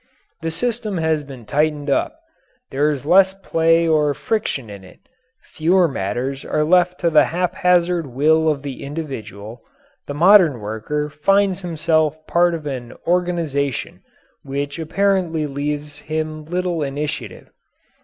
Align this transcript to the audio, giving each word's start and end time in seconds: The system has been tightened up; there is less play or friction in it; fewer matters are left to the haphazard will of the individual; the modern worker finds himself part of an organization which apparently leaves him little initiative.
The 0.41 0.49
system 0.49 0.97
has 0.97 1.23
been 1.23 1.45
tightened 1.45 1.87
up; 1.87 2.19
there 2.71 2.89
is 2.89 3.05
less 3.05 3.35
play 3.35 3.87
or 3.87 4.15
friction 4.15 4.67
in 4.67 4.83
it; 4.83 4.97
fewer 5.43 5.87
matters 5.87 6.43
are 6.43 6.63
left 6.63 6.99
to 7.01 7.11
the 7.11 7.25
haphazard 7.25 8.07
will 8.07 8.49
of 8.49 8.63
the 8.63 8.83
individual; 8.83 9.61
the 10.07 10.15
modern 10.15 10.59
worker 10.59 11.07
finds 11.07 11.61
himself 11.61 12.17
part 12.25 12.55
of 12.55 12.65
an 12.65 12.93
organization 13.05 14.01
which 14.41 14.79
apparently 14.79 15.45
leaves 15.45 15.99
him 15.99 16.45
little 16.45 16.81
initiative. 16.81 17.51